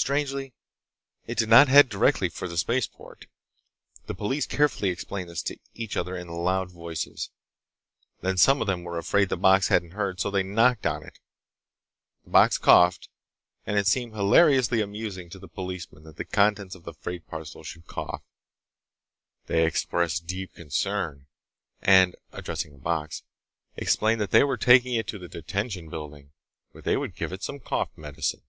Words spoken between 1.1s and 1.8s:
it did not